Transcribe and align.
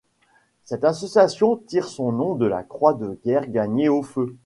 Cette 0.65 0.83
association 0.83 1.57
tire 1.67 1.87
son 1.87 2.11
nom 2.11 2.33
de 2.33 2.47
la 2.47 2.63
croix 2.63 2.95
de 2.95 3.19
guerre 3.23 3.47
gagnée 3.51 3.87
au 3.87 4.01
feu. 4.01 4.35